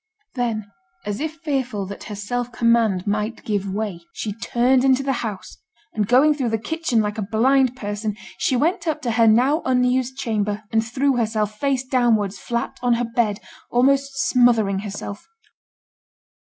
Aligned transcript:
Then, 0.33 0.71
as 1.05 1.19
if 1.19 1.35
fearful 1.43 1.85
that 1.85 2.05
her 2.05 2.15
self 2.15 2.51
command 2.51 3.05
might 3.05 3.45
give 3.45 3.69
way, 3.71 3.99
she 4.13 4.33
turned 4.33 4.83
into 4.83 5.03
the 5.03 5.13
house; 5.21 5.57
and 5.93 6.07
going 6.07 6.33
through 6.33 6.49
the 6.49 6.57
kitchen 6.57 7.01
like 7.01 7.19
a 7.19 7.31
blind 7.31 7.75
person, 7.75 8.17
she 8.39 8.55
went 8.55 8.87
up 8.87 9.03
to 9.03 9.11
her 9.11 9.27
now 9.27 9.61
unused 9.63 10.17
chamber, 10.17 10.63
and 10.71 10.83
threw 10.83 11.17
herself, 11.17 11.59
face 11.59 11.83
downwards, 11.85 12.39
flat 12.39 12.79
on 12.81 12.93
her 12.95 13.05
bed, 13.05 13.41
almost 13.69 14.17
smothering 14.27 14.79
herself. 14.79 15.27